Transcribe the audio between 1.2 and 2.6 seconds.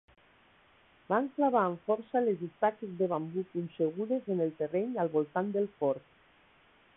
clavar amb força les